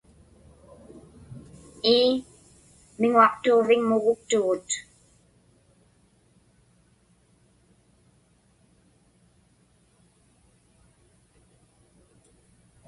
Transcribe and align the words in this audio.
Ii, 1.95 2.11
miŋuaqtuġviŋmuguktugut. 2.99 4.69